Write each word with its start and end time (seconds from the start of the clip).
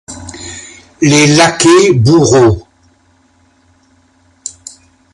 Les 1.03 1.27
laquais 1.35 1.93
bourreaux! 1.93 2.65